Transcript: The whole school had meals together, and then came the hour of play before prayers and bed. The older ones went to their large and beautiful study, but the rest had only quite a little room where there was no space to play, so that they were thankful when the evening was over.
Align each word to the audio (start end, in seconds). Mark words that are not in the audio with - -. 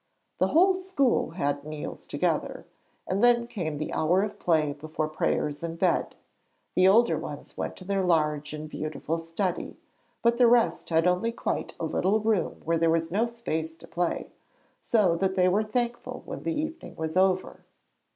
The 0.39 0.47
whole 0.47 0.73
school 0.73 1.29
had 1.37 1.63
meals 1.63 2.07
together, 2.07 2.65
and 3.05 3.23
then 3.23 3.45
came 3.45 3.77
the 3.77 3.93
hour 3.93 4.23
of 4.23 4.39
play 4.39 4.73
before 4.73 5.07
prayers 5.07 5.61
and 5.61 5.77
bed. 5.77 6.15
The 6.73 6.87
older 6.87 7.19
ones 7.19 7.55
went 7.55 7.75
to 7.75 7.85
their 7.85 8.03
large 8.03 8.51
and 8.51 8.67
beautiful 8.67 9.19
study, 9.19 9.77
but 10.23 10.39
the 10.39 10.47
rest 10.47 10.89
had 10.89 11.05
only 11.05 11.31
quite 11.31 11.75
a 11.79 11.85
little 11.85 12.19
room 12.19 12.63
where 12.65 12.79
there 12.79 12.89
was 12.89 13.11
no 13.11 13.27
space 13.27 13.75
to 13.75 13.85
play, 13.87 14.31
so 14.81 15.15
that 15.17 15.35
they 15.35 15.47
were 15.47 15.61
thankful 15.61 16.23
when 16.25 16.41
the 16.41 16.59
evening 16.59 16.95
was 16.95 17.15
over. 17.15 17.63